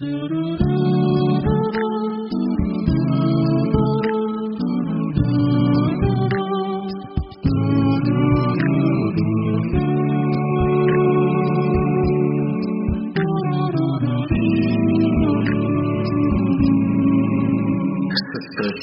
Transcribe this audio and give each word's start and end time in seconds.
Do 0.00 0.28
do 0.28 0.56
do. 0.58 0.77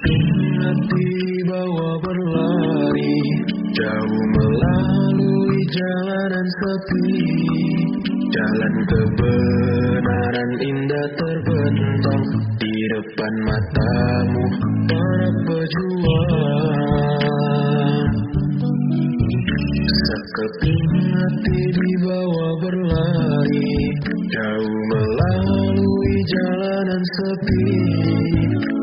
Hati 0.06 1.10
bawa 1.50 1.98
berlari 1.98 3.18
Jauh 3.76 4.26
melalui 4.38 5.60
jalanan 5.74 6.48
sepi. 6.48 7.12
Jalan 8.30 8.76
kebenaran 8.88 10.52
indah 10.64 11.08
terbentang 11.18 12.24
Di 12.62 12.76
depan 12.94 13.34
matamu 13.50 14.46
para 14.88 15.30
pejuang. 15.50 16.54
Sekeping 19.90 20.94
hati 21.18 21.62
dibawa 21.74 22.48
berlari 22.62 23.74
Jauh 24.30 24.80
melalui 24.94 25.65
jalanan 26.26 27.04
sepi 27.14 27.70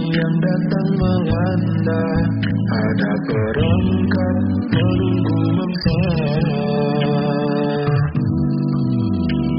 yang 0.00 0.34
datang 0.40 0.88
melanda 0.96 2.04
Ada 2.72 3.12
perangkap 3.28 4.36
menunggu 4.72 5.40
mangsa 5.52 6.00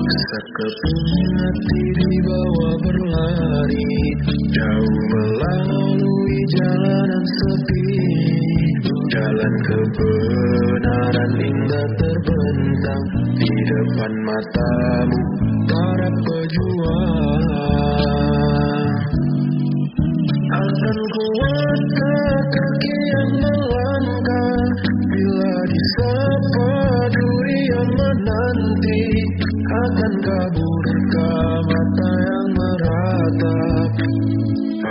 Sekeping 0.10 1.04
hati 1.38 1.84
dibawa 1.94 2.70
berlari 2.82 3.94
Jauh 4.54 4.98
melalui 5.14 6.38
jalanan 6.58 7.26
sepi. 7.26 7.94
Jalan 9.14 9.54
kebenaran 9.70 11.32
indah 11.38 11.88
terbentang 12.02 13.06
Di 13.38 13.54
depan 13.70 14.14
matamu 14.26 15.22
para 15.70 16.10
pejuang 16.10 17.43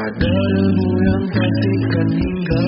Pada 0.03 0.19
debu 0.19 0.89
yang 0.99 1.25
pastikan 1.31 2.09
hingga 2.11 2.65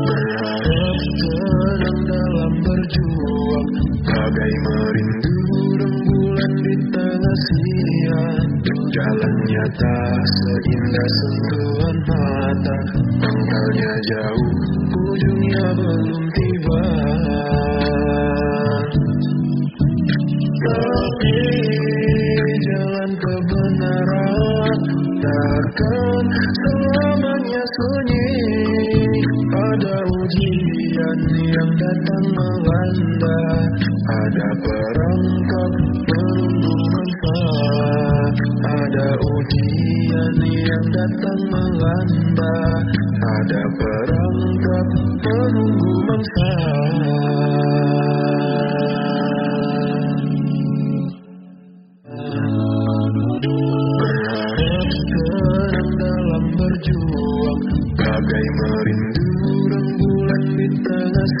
Berharap 0.00 0.96
tenang 1.20 2.00
dalam 2.08 2.52
berjuang 2.64 3.68
Bagai 4.00 4.52
merindu 4.64 5.36
rembulan 5.76 6.52
di 6.56 6.74
tengah 6.88 7.36
siang 7.44 8.48
Jalannya 8.96 9.64
tak 9.76 10.24
seindah 10.24 11.10
sentuhan 11.20 11.96
mata 12.08 12.78
Pangkalnya 13.20 13.92
jauh, 14.08 14.56
ujungnya 14.88 15.64
belum 15.76 16.24
tiba 16.32 16.99
Takkan 25.80 26.28
selamanya 26.60 27.64
sunyi 27.64 28.28
Ada 29.48 29.96
ujian 30.12 31.18
yang 31.40 31.70
datang 31.72 32.26
melanda. 32.36 33.40
Ada 34.04 34.48
perangkap 34.60 35.72
menunggu 36.04 36.76
mangsa 36.84 37.40
Ada 38.60 39.08
ujian 39.24 40.36
yang 40.52 40.84
datang 40.92 41.40
melanda. 41.48 42.56
Ada 43.40 43.62
perangkap 43.80 44.86
menunggu 45.24 45.94
mangsa 46.04 46.52
Berharap 52.04 53.79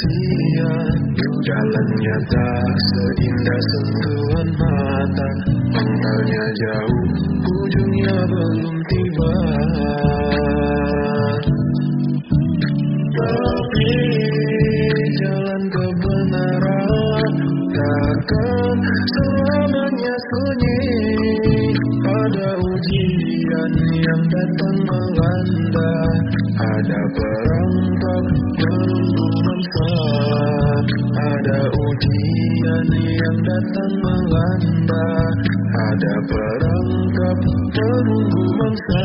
siang 0.00 1.10
Jalannya 1.40 2.16
tak 2.28 2.74
seindah 2.84 3.60
sentuhan 3.64 4.48
mata. 4.60 5.30
Pangkalnya 5.72 6.44
jauh, 6.52 7.06
ujungnya 7.48 8.16
belum 8.28 8.76
tiba. 8.86 9.34
Tapi 13.10 13.94
jalan 15.16 15.62
kebenaran 15.72 17.32
Takkan 17.72 18.78
selamanya 19.16 20.16
sunyi. 20.28 20.82
Ada 22.04 22.50
ujian 22.60 23.72
yang 23.96 24.22
datang 24.28 24.76
melanda. 24.84 25.94
Ada 26.60 27.00
perangkap 27.16 27.59
datang 33.60 33.92
melanda. 34.00 35.08
Ada 35.70 36.14
perangkap 36.26 37.38
menunggu 37.76 38.44
mangsa 38.56 39.04